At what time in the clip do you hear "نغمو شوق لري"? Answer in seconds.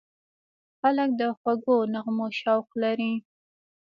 1.93-3.13